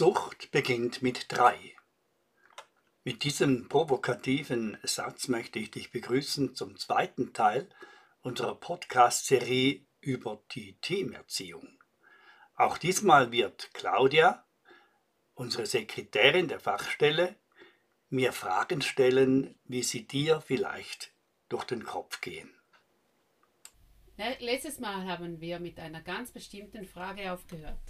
[0.00, 1.58] Sucht beginnt mit drei.
[3.04, 7.68] Mit diesem provokativen Satz möchte ich dich begrüßen zum zweiten Teil
[8.22, 11.78] unserer Podcast-Serie über die Teamerziehung.
[12.54, 14.42] Auch diesmal wird Claudia,
[15.34, 17.36] unsere Sekretärin der Fachstelle,
[18.08, 21.12] mir Fragen stellen, wie sie dir vielleicht
[21.50, 22.50] durch den Kopf gehen.
[24.38, 27.82] Letztes Mal haben wir mit einer ganz bestimmten Frage aufgehört.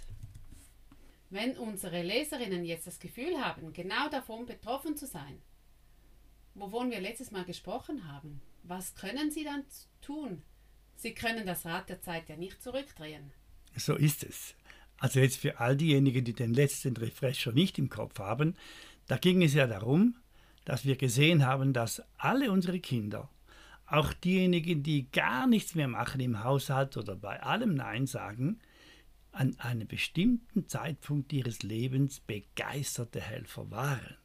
[1.31, 5.41] Wenn unsere Leserinnen jetzt das Gefühl haben, genau davon betroffen zu sein,
[6.55, 9.63] wovon wir letztes Mal gesprochen haben, was können sie dann
[10.01, 10.41] tun?
[10.97, 13.31] Sie können das Rad der Zeit ja nicht zurückdrehen.
[13.77, 14.55] So ist es.
[14.97, 18.57] Also jetzt für all diejenigen, die den letzten Refresher nicht im Kopf haben,
[19.07, 20.17] da ging es ja darum,
[20.65, 23.29] dass wir gesehen haben, dass alle unsere Kinder,
[23.85, 28.59] auch diejenigen, die gar nichts mehr machen im Haushalt oder bei allem Nein sagen,
[29.31, 34.17] an einem bestimmten Zeitpunkt ihres Lebens begeisterte Helfer waren.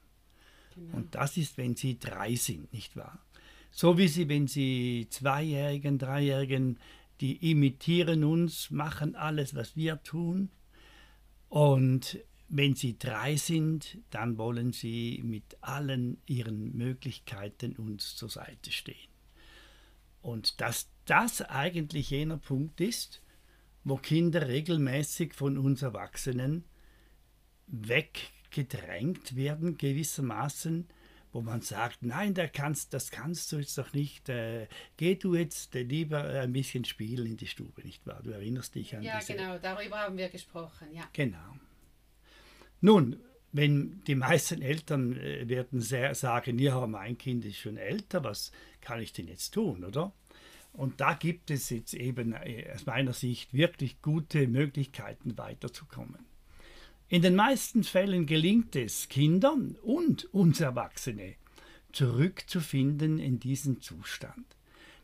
[0.75, 0.97] Genau.
[0.97, 3.25] Und das ist, wenn sie drei sind, nicht wahr?
[3.71, 6.79] So wie sie, wenn sie Zweijährigen, Dreijährigen,
[7.21, 10.51] die imitieren uns, machen alles, was wir tun.
[11.49, 18.71] Und wenn sie drei sind, dann wollen sie mit allen ihren Möglichkeiten uns zur Seite
[18.71, 19.09] stehen.
[20.23, 23.23] Und dass das eigentlich jener Punkt ist,
[23.87, 26.65] wo Kinder regelmäßig von uns Erwachsenen
[27.69, 30.89] weggedrängt werden, gewissermaßen,
[31.31, 35.37] wo man sagt, nein, da kannst, das kannst du jetzt doch nicht, äh, geh du
[35.37, 38.21] jetzt lieber ein bisschen spielen in die Stube, nicht wahr?
[38.25, 39.35] Du erinnerst dich an Ja, diese...
[39.35, 41.05] genau, darüber haben wir gesprochen, ja.
[41.13, 41.57] Genau.
[42.81, 43.21] Nun,
[43.53, 48.51] wenn die meisten Eltern äh, werden sehr, sagen, ja, mein Kind ist schon älter, was
[48.81, 50.13] kann ich denn jetzt tun, oder?
[50.77, 56.27] Und da gibt es jetzt eben äh, aus meiner Sicht wirklich gute Möglichkeiten weiterzukommen.
[57.09, 61.37] In den meisten Fällen gelingt es Kindern und uns Erwachsene
[61.93, 64.45] zurückzufinden in diesen Zustand.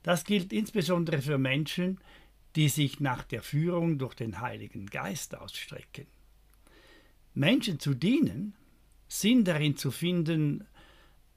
[0.02, 1.98] Das gilt insbesondere für Menschen,
[2.54, 6.06] die sich nach der Führung durch den Heiligen Geist ausstrecken.
[7.32, 8.54] Menschen zu dienen,
[9.08, 10.66] Sinn darin zu finden,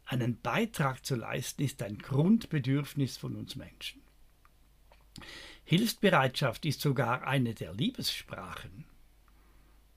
[0.06, 4.05] einen Beitrag zu leisten, ist ein Grundbedürfnis von uns Menschen.
[5.64, 8.86] Hilfsbereitschaft ist sogar eine der Liebessprachen.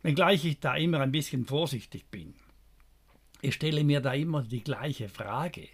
[0.03, 2.35] Wenngleich ich da immer ein bisschen vorsichtig bin.
[3.41, 5.69] Ich stelle mir da immer die gleiche Frage.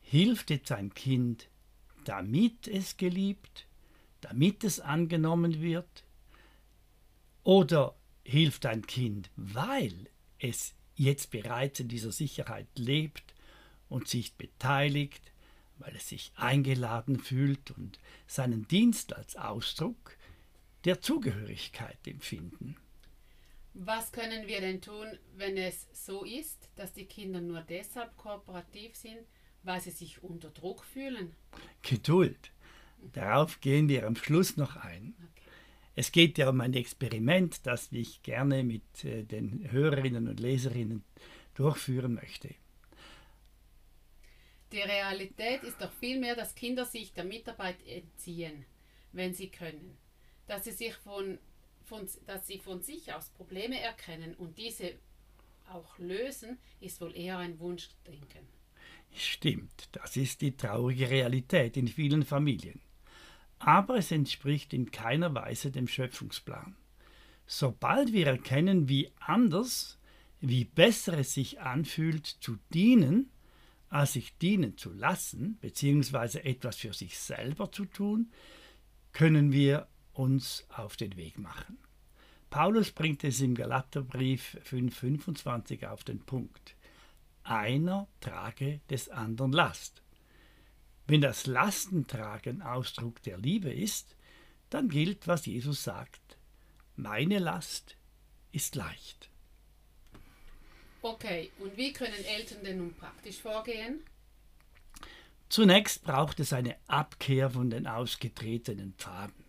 [0.00, 1.48] Hilft jetzt ein Kind,
[2.04, 3.66] damit es geliebt,
[4.20, 6.04] damit es angenommen wird?
[7.42, 10.08] Oder hilft ein Kind, weil
[10.38, 13.34] es jetzt bereits in dieser Sicherheit lebt
[13.88, 15.32] und sich beteiligt,
[15.78, 20.16] weil es sich eingeladen fühlt und seinen Dienst als Ausdruck
[20.84, 22.76] der Zugehörigkeit empfinden.
[23.74, 28.94] Was können wir denn tun, wenn es so ist, dass die Kinder nur deshalb kooperativ
[28.94, 29.18] sind,
[29.64, 31.32] weil sie sich unter Druck fühlen?
[31.82, 32.52] Geduld.
[33.12, 35.14] Darauf gehen wir am Schluss noch ein.
[35.18, 35.50] Okay.
[35.96, 41.04] Es geht ja um ein Experiment, das ich gerne mit äh, den Hörerinnen und Leserinnen
[41.54, 42.54] durchführen möchte.
[44.74, 48.64] Die Realität ist doch vielmehr, dass Kinder sich der Mitarbeit entziehen,
[49.12, 49.96] wenn sie können.
[50.48, 51.38] Dass sie, sich von,
[51.84, 54.94] von, dass sie von sich aus Probleme erkennen und diese
[55.70, 58.48] auch lösen, ist wohl eher ein Wunschdenken.
[59.14, 62.80] Stimmt, das ist die traurige Realität in vielen Familien.
[63.60, 66.74] Aber es entspricht in keiner Weise dem Schöpfungsplan.
[67.46, 70.00] Sobald wir erkennen, wie anders,
[70.40, 73.30] wie besser es sich anfühlt zu dienen,
[73.94, 78.32] als sich dienen zu lassen, beziehungsweise etwas für sich selber zu tun,
[79.12, 81.78] können wir uns auf den Weg machen.
[82.50, 86.74] Paulus bringt es im Galaterbrief 5,25 auf den Punkt.
[87.44, 90.02] Einer trage des anderen Last.
[91.06, 94.16] Wenn das Lastentragen Ausdruck der Liebe ist,
[94.70, 96.36] dann gilt, was Jesus sagt.
[96.96, 97.96] Meine Last
[98.50, 99.30] ist leicht.
[101.04, 104.00] Okay, und wie können Eltern denn nun praktisch vorgehen?
[105.50, 109.44] Zunächst braucht es eine Abkehr von den ausgetretenen Pfaden,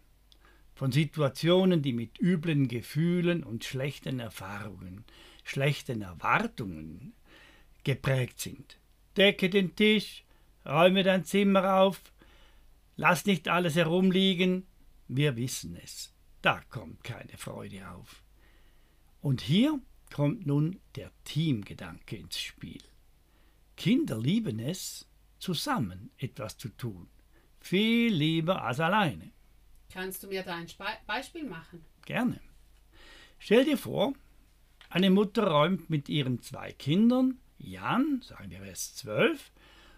[0.74, 5.06] von Situationen, die mit üblen Gefühlen und schlechten Erfahrungen,
[5.46, 7.14] schlechten Erwartungen
[7.86, 8.78] geprägt sind.
[9.16, 10.26] Decke den Tisch,
[10.66, 12.02] räume dein Zimmer auf,
[12.98, 14.68] lass nicht alles herumliegen,
[15.08, 18.24] wir wissen es, da kommt keine Freude auf.
[19.22, 19.80] Und hier
[20.16, 22.82] kommt nun der Teamgedanke ins Spiel.
[23.76, 25.06] Kinder lieben es,
[25.40, 27.10] zusammen etwas zu tun.
[27.60, 29.34] Viel lieber als alleine.
[29.92, 30.68] Kannst du mir da ein
[31.06, 31.84] Beispiel machen?
[32.06, 32.40] Gerne.
[33.40, 34.14] Stell dir vor,
[34.88, 39.52] Eine Mutter räumt mit ihren zwei Kindern, Jan, sagen wir er ist zwölf,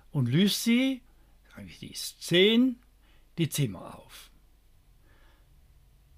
[0.10, 1.04] und Lucy,
[1.52, 2.80] sagen wir die ist zehn,
[3.38, 4.26] die Zimmer auf.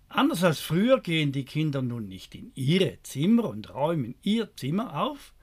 [0.09, 4.99] Anders als früher gehen die Kinder nun nicht in ihre Zimmer und räumen ihr Zimmer
[4.99, 5.35] auf,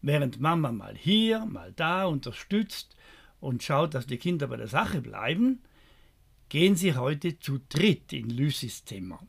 [0.00, 2.94] während Mama mal hier, mal da unterstützt
[3.40, 5.60] und schaut, dass die Kinder bei der Sache bleiben,
[6.48, 9.26] gehen sie heute zu dritt in Lucys Zimmer,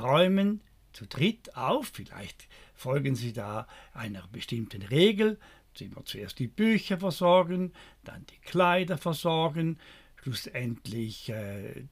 [0.00, 0.62] räumen
[0.92, 5.38] zu dritt auf, vielleicht folgen sie da einer bestimmten Regel,
[5.78, 7.72] immer zuerst die Bücher versorgen,
[8.02, 9.78] dann die Kleider versorgen,
[10.16, 11.84] schlussendlich äh,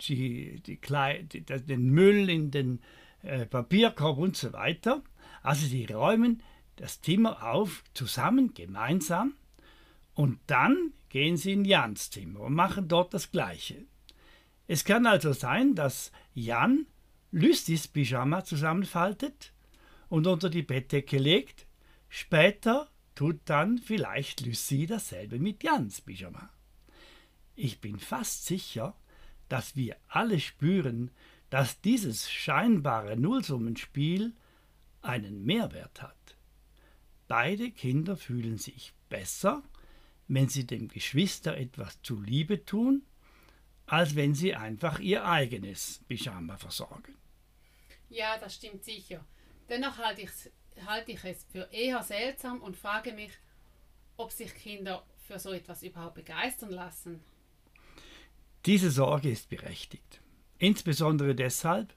[0.00, 0.80] die, die
[1.32, 2.80] die, den Müll in den
[3.22, 5.02] äh, Papierkorb und so weiter.
[5.42, 6.42] Also sie räumen
[6.76, 9.34] das Zimmer auf, zusammen, gemeinsam,
[10.14, 13.84] und dann gehen sie in Jans Zimmer und machen dort das Gleiche.
[14.66, 16.86] Es kann also sein, dass Jan
[17.30, 19.52] Lüstis Pyjama zusammenfaltet
[20.08, 21.66] und unter die Bettdecke legt.
[22.08, 26.48] Später tut dann vielleicht Lucie dasselbe mit Jans Pyjama.
[27.54, 28.94] Ich bin fast sicher,
[29.48, 31.10] dass wir alle spüren,
[31.50, 34.34] dass dieses scheinbare Nullsummenspiel
[35.02, 36.16] einen Mehrwert hat.
[37.28, 39.62] Beide Kinder fühlen sich besser,
[40.28, 43.02] wenn sie dem Geschwister etwas zuliebe tun,
[43.86, 47.16] als wenn sie einfach ihr eigenes Pyjama versorgen.
[48.08, 49.24] Ja, das stimmt sicher.
[49.68, 50.30] Dennoch halte ich,
[50.86, 53.32] halte ich es für eher seltsam und frage mich,
[54.16, 57.22] ob sich Kinder für so etwas überhaupt begeistern lassen.
[58.66, 60.20] Diese Sorge ist berechtigt.
[60.58, 61.94] Insbesondere deshalb,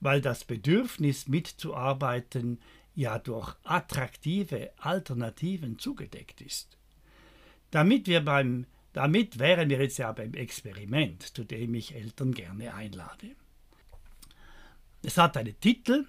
[0.00, 2.60] weil das Bedürfnis mitzuarbeiten
[2.96, 6.76] ja durch attraktive Alternativen zugedeckt ist.
[7.70, 12.74] Damit, wir beim, damit wären wir jetzt ja beim Experiment, zu dem ich Eltern gerne
[12.74, 13.36] einlade.
[15.02, 16.08] Es hat einen Titel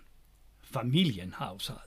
[0.61, 1.79] Familienhaushalt.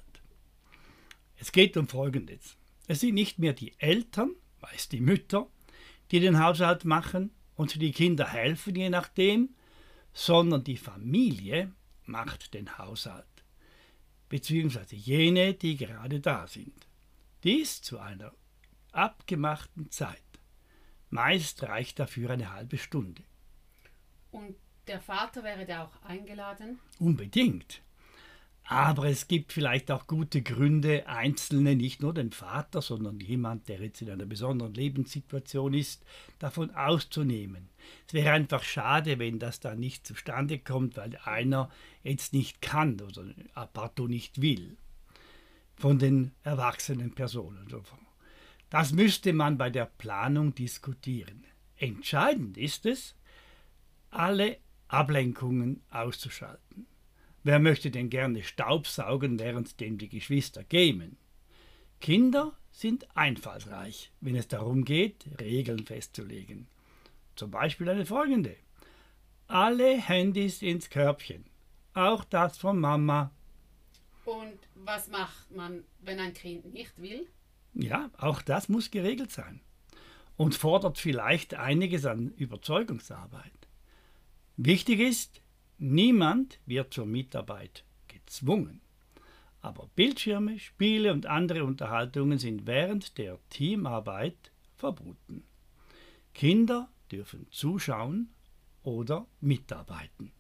[1.37, 2.57] Es geht um Folgendes.
[2.87, 5.49] Es sind nicht mehr die Eltern, meist die Mütter,
[6.13, 9.55] die den Haushalt machen und die Kinder helfen, je nachdem,
[10.13, 11.73] sondern die Familie
[12.07, 13.27] macht den Haushalt,
[14.29, 16.87] beziehungsweise jene, die gerade da sind.
[17.43, 18.33] Dies zu einer
[18.93, 20.23] abgemachten Zeit.
[21.11, 23.23] Meist reicht dafür eine halbe Stunde.
[24.31, 24.57] Und
[24.87, 26.79] der Vater wäre da auch eingeladen?
[26.99, 27.83] Unbedingt.
[28.67, 33.81] Aber es gibt vielleicht auch gute Gründe, Einzelne, nicht nur den Vater, sondern jemand, der
[33.81, 36.03] jetzt in einer besonderen Lebenssituation ist,
[36.39, 37.69] davon auszunehmen.
[38.07, 41.71] Es wäre einfach schade, wenn das dann nicht zustande kommt, weil einer
[42.03, 44.79] jetzt nicht kann oder aparto nicht will
[45.77, 47.67] von den erwachsenen Personen.
[48.71, 51.45] Das müsste man bei der Planung diskutieren.
[51.77, 53.15] Entscheidend ist es,
[54.11, 54.57] alle
[54.89, 56.87] Ablenkungen auszuschalten.
[57.45, 61.19] Wer möchte denn gerne Staubsaugen, währenddem die Geschwister gamen?
[62.01, 66.67] Kinder sind einfallsreich, wenn es darum geht, Regeln festzulegen.
[67.37, 68.57] Zum Beispiel eine folgende.
[69.47, 71.45] Alle Handys ins Körbchen,
[71.93, 73.31] auch das von Mama.
[74.25, 77.27] Und was macht man, wenn ein Kind nicht will?
[77.75, 79.61] Ja, auch das muss geregelt sein
[80.39, 83.53] und fordert vielleicht einiges an Überzeugungsarbeit.
[84.57, 85.43] Wichtig ist,
[85.79, 88.81] Niemand wird zur Mitarbeit gezwungen.
[89.61, 95.45] Aber Bildschirme, Spiele und andere Unterhaltungen sind während der Teamarbeit verboten.
[96.35, 98.29] Kinder dürfen zuschauen
[98.83, 100.33] oder mitarbeiten.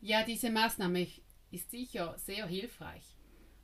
[0.00, 1.06] Ja, diese Maßnahme
[1.50, 3.16] ist sicher sehr hilfreich.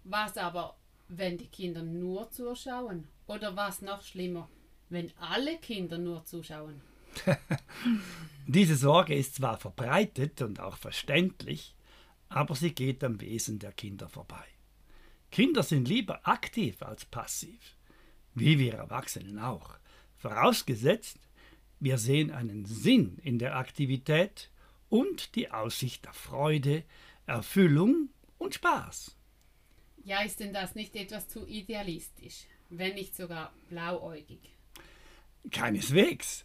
[0.05, 0.77] Was aber,
[1.09, 3.07] wenn die Kinder nur zuschauen?
[3.27, 4.49] Oder was noch schlimmer,
[4.89, 6.81] wenn alle Kinder nur zuschauen?
[8.47, 11.75] Diese Sorge ist zwar verbreitet und auch verständlich,
[12.29, 14.45] aber sie geht am Wesen der Kinder vorbei.
[15.31, 17.77] Kinder sind lieber aktiv als passiv,
[18.35, 19.79] wie wir Erwachsenen auch,
[20.17, 21.19] vorausgesetzt,
[21.81, 24.51] wir sehen einen Sinn in der Aktivität
[24.89, 26.85] und die Aussicht auf Freude,
[27.27, 29.17] Erfüllung und Spaß.
[30.05, 34.41] Ja, ist denn das nicht etwas zu idealistisch, wenn nicht sogar blauäugig?
[35.51, 36.45] Keineswegs.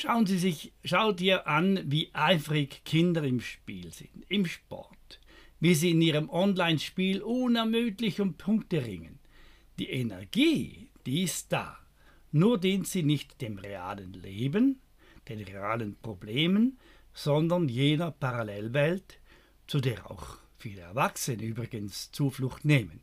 [0.00, 5.18] Schauen Sie sich, schau dir an, wie eifrig Kinder im Spiel sind, im Sport,
[5.58, 9.18] wie sie in ihrem Online-Spiel unermüdlich um Punkte ringen.
[9.80, 11.80] Die Energie, die ist da.
[12.30, 14.78] Nur dient sie nicht dem realen Leben,
[15.28, 16.78] den realen Problemen,
[17.12, 19.18] sondern jener Parallelwelt,
[19.66, 23.00] zu der auch viele Erwachsene übrigens Zuflucht nehmen,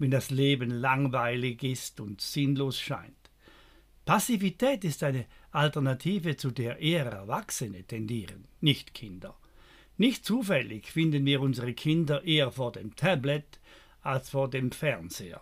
[0.00, 3.21] wenn das Leben langweilig ist und sinnlos scheint.
[4.04, 9.36] Passivität ist eine Alternative, zu der eher Erwachsene tendieren, nicht Kinder.
[9.96, 13.60] Nicht zufällig finden wir unsere Kinder eher vor dem Tablet
[14.00, 15.40] als vor dem Fernseher.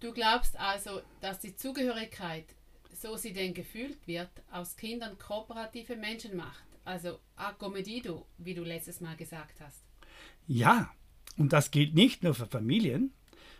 [0.00, 2.46] Du glaubst also, dass die Zugehörigkeit,
[2.98, 9.00] so sie denn gefühlt wird, aus Kindern kooperative Menschen macht, also accomedido, wie du letztes
[9.00, 9.82] Mal gesagt hast.
[10.46, 10.90] Ja,
[11.36, 13.12] und das gilt nicht nur für Familien,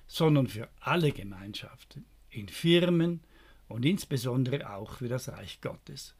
[0.06, 3.20] sondern für alle Gemeinschaften, in Firmen
[3.70, 6.14] und insbesondere auch für das Reich Gottes.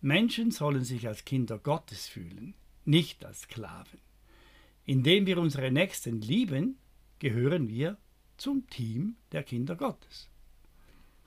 [0.00, 4.00] Menschen sollen sich als Kinder Gottes fühlen, nicht als Sklaven.
[4.84, 6.78] Indem wir unsere Nächsten lieben,
[7.18, 7.98] gehören wir
[8.36, 10.28] zum Team der Kinder Gottes.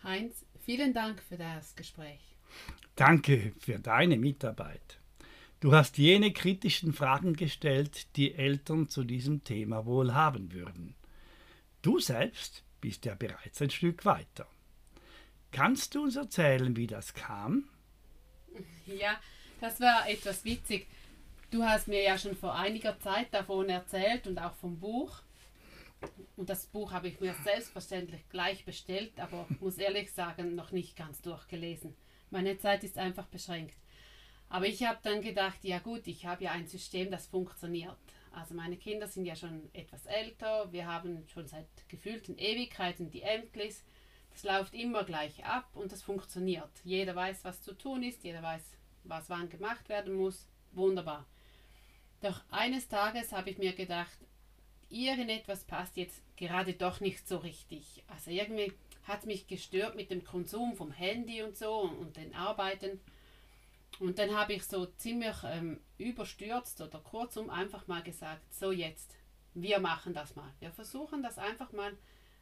[0.03, 2.19] Heinz, vielen Dank für das Gespräch.
[2.95, 4.99] Danke für deine Mitarbeit.
[5.61, 10.95] Du hast jene kritischen Fragen gestellt, die Eltern zu diesem Thema wohl haben würden.
[11.81, 14.47] Du selbst bist ja bereits ein Stück weiter.
[15.51, 17.67] Kannst du uns erzählen, wie das kam?
[18.85, 19.19] Ja,
[19.59, 20.87] das war etwas witzig.
[21.51, 25.21] Du hast mir ja schon vor einiger Zeit davon erzählt und auch vom Buch.
[26.37, 30.95] Und das Buch habe ich mir selbstverständlich gleich bestellt, aber muss ehrlich sagen, noch nicht
[30.95, 31.95] ganz durchgelesen.
[32.29, 33.75] Meine Zeit ist einfach beschränkt.
[34.49, 37.97] Aber ich habe dann gedacht, ja gut, ich habe ja ein System, das funktioniert.
[38.31, 43.21] Also meine Kinder sind ja schon etwas älter, wir haben schon seit gefühlten Ewigkeiten die
[43.21, 43.83] Ämtlis.
[44.33, 46.69] Das läuft immer gleich ab und das funktioniert.
[46.83, 48.63] Jeder weiß, was zu tun ist, jeder weiß,
[49.03, 50.47] was wann gemacht werden muss.
[50.73, 51.25] Wunderbar.
[52.21, 54.17] Doch eines Tages habe ich mir gedacht,
[54.89, 58.03] irgendetwas passt jetzt gerade doch nicht so richtig.
[58.07, 58.73] Also irgendwie
[59.07, 62.99] hat mich gestört mit dem Konsum vom Handy und so und den Arbeiten.
[63.99, 69.15] Und dann habe ich so ziemlich ähm, überstürzt oder kurzum einfach mal gesagt, so jetzt,
[69.53, 70.51] wir machen das mal.
[70.59, 71.97] Wir versuchen das einfach mal.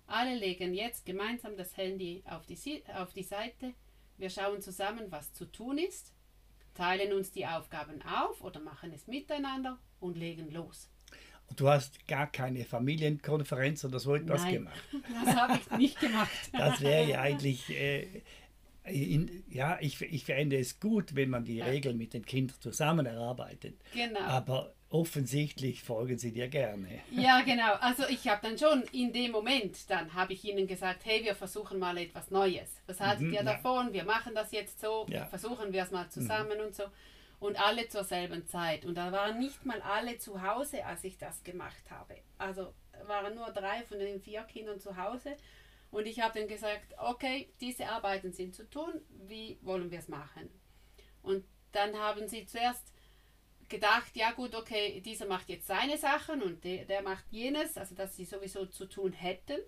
[0.10, 3.74] Alle legen jetzt gemeinsam das Handy auf die, auf die Seite.
[4.18, 6.14] Wir schauen zusammen, was zu tun ist,
[6.74, 10.90] teilen uns die Aufgaben auf oder machen es miteinander und legen los.
[11.48, 14.84] Und du hast gar keine Familienkonferenz oder so etwas Nein, gemacht.
[15.26, 16.30] Das habe ich nicht gemacht.
[16.54, 18.24] Das wäre ja eigentlich, äh,
[18.90, 21.66] in, ja, ich, ich fände es gut, wenn man die Ja.
[21.66, 23.80] Regeln mit den Kindern zusammen erarbeitet.
[23.94, 24.20] Genau.
[24.22, 26.88] Aber offensichtlich folgen sie dir gerne.
[27.12, 27.74] Ja, genau.
[27.80, 31.36] Also ich habe dann schon in dem Moment, dann habe ich ihnen gesagt, hey, wir
[31.36, 32.70] versuchen mal etwas Neues.
[32.88, 33.44] Was haltet Mhm, ihr ja.
[33.44, 33.94] davon?
[33.94, 35.26] Wir machen das jetzt so, Ja.
[35.26, 35.30] Mhm.
[35.30, 36.84] versuchen wir es mal zusammen und so.
[37.40, 38.84] Und alle zur selben Zeit.
[38.86, 42.16] Und da waren nicht mal alle zu Hause, als ich das gemacht habe.
[42.38, 42.74] Also
[43.08, 45.38] waren nur drei von den vier Kindern zu Hause.
[45.92, 50.08] Und ich habe dann gesagt, okay, diese Arbeiten sind zu tun, wie wollen wir es
[50.08, 50.50] machen?
[51.22, 52.94] Und dann haben sie zuerst
[53.70, 57.96] gedacht, ja gut, okay, dieser macht jetzt seine Sachen und der, der macht jenes, also
[57.96, 59.60] dass sie sowieso zu tun hätten.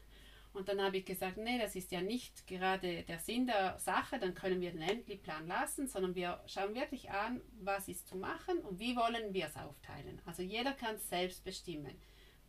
[0.53, 4.19] Und dann habe ich gesagt, nee, das ist ja nicht gerade der Sinn der Sache,
[4.19, 8.57] dann können wir den Endli-Plan lassen, sondern wir schauen wirklich an, was ist zu machen
[8.59, 10.21] und wie wollen wir es aufteilen.
[10.25, 11.95] Also jeder kann selbst bestimmen.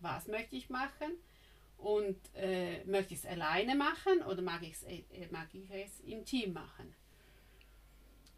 [0.00, 1.12] Was möchte ich machen
[1.82, 6.24] und äh, möchte ich es alleine machen oder mag, ich's, äh, mag ich es im
[6.24, 6.94] Team machen?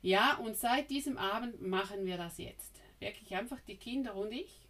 [0.02, 2.80] Ja, und seit diesem Abend machen wir das jetzt.
[3.00, 4.68] Wirklich einfach die Kinder und ich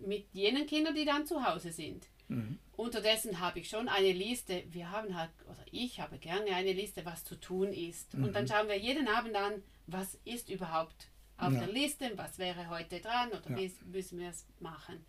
[0.00, 2.06] mit jenen Kindern, die dann zu Hause sind.
[2.28, 2.58] Mhm.
[2.76, 7.04] Unterdessen habe ich schon eine Liste, wir haben halt, oder ich habe gerne eine Liste,
[7.04, 8.14] was zu tun ist.
[8.14, 11.60] Und dann schauen wir jeden Abend an, was ist überhaupt auf Ja.
[11.60, 13.56] der Liste, was wäre heute dran oder Ja.
[13.56, 15.04] wie müssen wir es machen.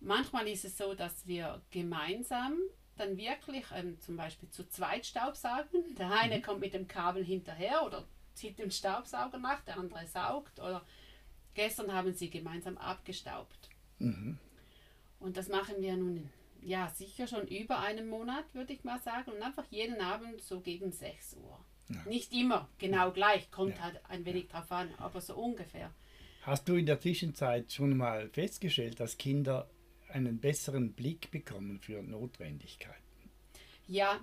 [0.00, 2.58] Manchmal ist es so, dass wir gemeinsam
[2.96, 5.94] dann wirklich ähm, zum Beispiel zu zweit Staubsaugen.
[5.98, 10.58] Der eine kommt mit dem Kabel hinterher oder zieht den Staubsauger nach, der andere saugt.
[10.60, 10.84] Oder
[11.54, 13.68] gestern haben sie gemeinsam abgestaubt.
[13.98, 14.38] Mhm.
[15.20, 16.30] Und das machen wir nun,
[16.62, 19.30] ja, sicher schon über einen Monat, würde ich mal sagen.
[19.32, 21.58] Und einfach jeden Abend so gegen 6 Uhr.
[21.88, 22.02] Ja.
[22.06, 23.82] Nicht immer genau gleich, kommt Ja.
[23.84, 25.92] halt ein wenig drauf an, aber so ungefähr.
[26.42, 29.68] Hast du in der Zwischenzeit schon mal festgestellt, dass Kinder
[30.16, 33.30] einen besseren Blick bekommen für Notwendigkeiten?
[33.86, 34.20] Ja,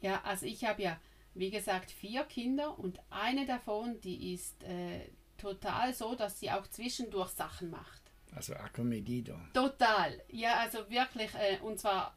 [0.00, 1.00] ja, also ich habe ja,
[1.34, 6.66] wie gesagt, vier Kinder und eine davon, die ist äh, total so, dass sie auch
[6.66, 8.02] zwischendurch Sachen macht.
[8.34, 9.38] Also Accomedido.
[9.54, 12.16] Total, ja, also wirklich, äh, und zwar,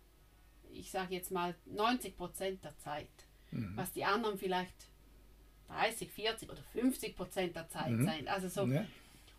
[0.71, 3.07] ich sage jetzt mal 90 Prozent der Zeit,
[3.51, 3.71] Mhm.
[3.75, 4.75] was die anderen vielleicht
[5.69, 8.05] 30, 40 oder 50 Prozent der Zeit Mhm.
[8.05, 8.27] sein.
[8.27, 8.85] Also so, Ja?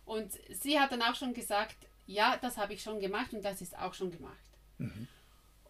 [0.05, 1.77] und sie hat dann auch schon gesagt,
[2.11, 4.37] ja, das habe ich schon gemacht und das ist auch schon gemacht.
[4.77, 5.07] Mhm.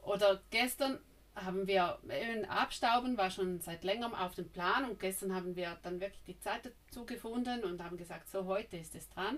[0.03, 0.99] Oder gestern
[1.35, 5.77] haben wir eben Abstauben, war schon seit längerem auf dem Plan und gestern haben wir
[5.83, 9.37] dann wirklich die Zeit dazu gefunden und haben gesagt, so heute ist es dran.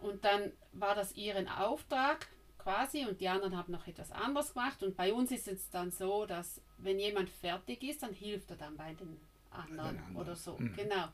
[0.00, 2.26] Und dann war das ihren Auftrag
[2.58, 5.90] quasi und die anderen haben noch etwas anderes gemacht und bei uns ist es dann
[5.90, 9.18] so, dass wenn jemand fertig ist, dann hilft er dann bei den
[9.50, 10.16] anderen anderen.
[10.16, 10.58] oder so.
[10.58, 10.74] Mhm.
[10.76, 11.08] Genau.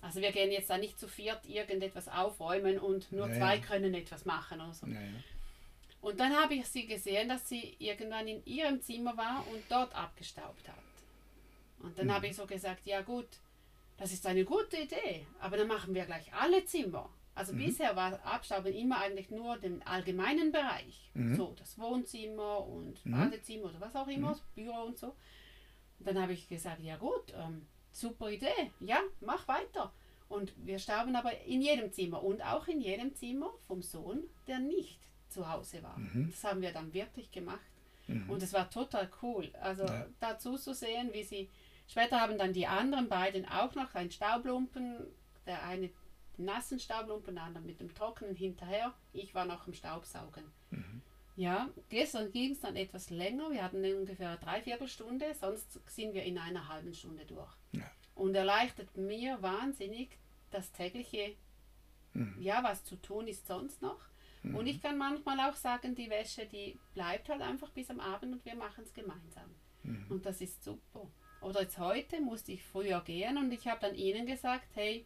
[0.00, 3.94] Also wir gehen jetzt da nicht zu viert irgendetwas aufräumen und nur Ja, zwei können
[3.94, 4.86] etwas machen oder so.
[4.86, 5.22] Ja, ja.
[6.00, 9.94] Und dann habe ich sie gesehen, dass sie irgendwann in ihrem Zimmer war und dort
[9.94, 10.84] abgestaubt hat.
[11.80, 12.12] Und dann Mhm.
[12.14, 13.26] habe ich so gesagt, ja gut,
[13.96, 17.08] das ist eine gute Idee, aber dann machen wir gleich alle Zimmer.
[17.34, 17.58] Also Mhm.
[17.58, 21.10] bisher war Abstauben immer eigentlich nur den allgemeinen Bereich.
[21.14, 21.34] Mhm.
[21.34, 23.10] So das Wohnzimmer und Mhm.
[23.12, 25.16] Badezimmer oder was auch immer, das Büro und so.
[25.98, 27.66] Und dann habe ich gesagt, ja gut, ähm,
[28.00, 29.92] super Idee, ja, mach weiter.
[30.28, 34.58] Und wir stauben aber in jedem Zimmer und auch in jedem Zimmer vom Sohn, der
[34.58, 34.98] nicht
[35.28, 35.96] zu Hause war.
[35.98, 36.30] Mhm.
[36.30, 37.60] Das haben wir dann wirklich gemacht.
[38.08, 38.28] Mhm.
[38.30, 39.50] Und es war total cool.
[39.60, 40.06] Also Ja.
[40.20, 41.48] dazu zu sehen, wie sie.
[41.88, 44.96] Später haben dann die anderen beiden auch noch einen Staublumpen,
[45.46, 45.90] der eine
[46.36, 48.92] nassen Staublumpen, der andere mit dem trockenen hinterher.
[49.12, 50.44] Ich war noch im Staubsaugen.
[50.70, 50.84] Mhm.
[51.36, 53.50] Ja, gestern ging es dann etwas länger.
[53.50, 57.52] Wir hatten ungefähr eine Dreiviertelstunde, sonst sind wir in einer halben Stunde durch.
[57.72, 57.90] Ja.
[58.14, 60.18] Und erleichtert mir wahnsinnig
[60.50, 61.36] das tägliche,
[62.14, 62.40] Mhm.
[62.40, 64.00] ja, was zu tun ist sonst noch.
[64.54, 68.32] Und ich kann manchmal auch sagen, die Wäsche, die bleibt halt einfach bis am Abend
[68.32, 69.50] und wir machen es gemeinsam.
[69.82, 70.06] Mhm.
[70.08, 71.10] Und das ist super.
[71.40, 75.04] Oder jetzt heute musste ich früher gehen und ich habe dann ihnen gesagt, hey,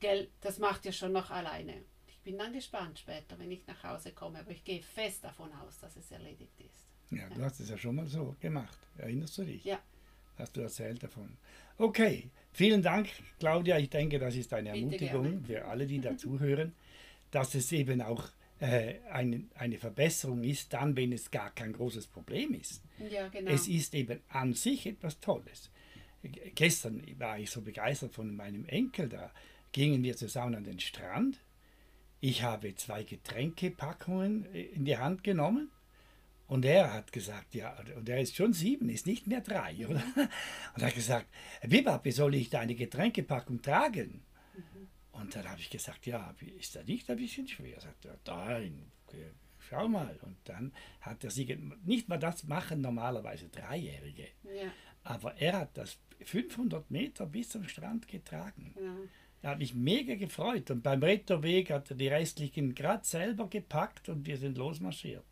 [0.00, 1.84] gell, das macht ihr schon noch alleine.
[2.28, 5.50] Ich bin dann gespannt später, wenn ich nach Hause komme, aber ich gehe fest davon
[5.50, 6.86] aus, dass es erledigt ist.
[7.10, 8.76] Ja, du hast es ja schon mal so gemacht.
[8.98, 9.64] Erinnerst du dich?
[9.64, 9.80] Ja.
[10.36, 11.38] Hast du erzählt davon.
[11.78, 13.08] Okay, vielen Dank,
[13.38, 13.78] Claudia.
[13.78, 16.74] Ich denke, das ist eine Ermutigung für alle, die dazuhören,
[17.30, 18.28] dass es eben auch
[18.60, 22.82] äh, eine, eine Verbesserung ist, dann, wenn es gar kein großes Problem ist.
[23.10, 23.50] Ja, genau.
[23.50, 25.70] Es ist eben an sich etwas Tolles.
[26.54, 29.32] Gestern war ich so begeistert von meinem Enkel, da
[29.72, 31.40] gingen wir zusammen an den Strand.
[32.20, 35.70] Ich habe zwei Getränkepackungen in die Hand genommen
[36.46, 40.02] und er hat gesagt, ja, und er ist schon sieben, ist nicht mehr drei, oder?
[40.74, 41.26] Und er hat gesagt,
[41.66, 44.22] Bibabi, soll ich deine Getränkepackung tragen?
[45.12, 47.74] Und dann habe ich gesagt, ja, wie- ist das nicht ein bisschen schwer?
[47.74, 48.90] Er sagt, ja, nein,
[49.58, 50.16] schau mal.
[50.22, 51.44] Und dann hat er sie,
[51.84, 54.72] nicht mal das machen normalerweise Dreijährige, ja,
[55.04, 58.74] aber er hat das 500 Meter bis zum Strand getragen.
[58.82, 58.96] ja.
[59.42, 64.08] Er hat mich mega gefreut und beim Retterweg hat er die restlichen gerade selber gepackt
[64.08, 65.24] und wir sind losmarschiert.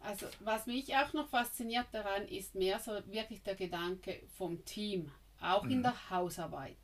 [0.00, 5.10] Also was mich auch noch fasziniert daran ist mehr so wirklich der Gedanke vom Team,
[5.40, 6.76] auch in der Hausarbeit.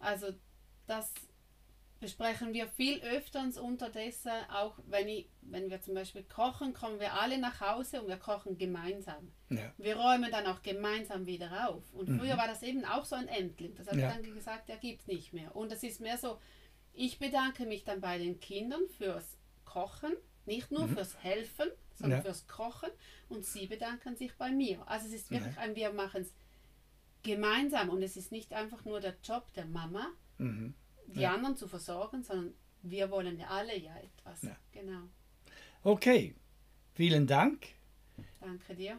[0.00, 0.32] Also
[0.88, 1.12] das
[2.00, 7.12] besprechen wir viel öfters unterdessen, auch wenn, ich, wenn wir zum Beispiel kochen, kommen wir
[7.14, 9.30] alle nach Hause und wir kochen gemeinsam.
[9.50, 11.92] Ja, Wir räumen dann auch gemeinsam wieder auf.
[11.92, 13.74] Und früher war das eben auch so ein Endling.
[13.74, 14.02] Das habe Mhm.
[14.02, 14.08] Ja.
[14.10, 15.54] ich dann gesagt, der gibt es nicht mehr.
[15.54, 16.38] Und es ist mehr so,
[16.92, 20.12] ich bedanke mich dann bei den Kindern fürs Kochen,
[20.46, 22.24] nicht nur fürs Helfen, sondern Mhm.
[22.24, 22.32] Ja.
[22.32, 22.90] fürs Kochen.
[23.28, 24.82] Und sie bedanken sich bei mir.
[24.88, 26.32] Also es ist wirklich ein, wir machen es
[27.22, 27.90] gemeinsam.
[27.90, 30.06] Und es ist nicht einfach nur der Job der Mama,
[30.38, 30.74] mhm.
[31.12, 31.34] Die Ja.
[31.34, 34.42] anderen zu versorgen, sondern wir wollen ja alle ja etwas.
[34.42, 34.56] Ja.
[34.72, 35.02] Genau.
[35.82, 36.34] Okay,
[36.94, 37.66] vielen Dank.
[38.40, 38.98] Danke dir.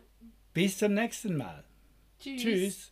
[0.53, 1.63] Bis zum nächsten Mal.
[2.19, 2.41] Tschüss.
[2.41, 2.91] Tschüss.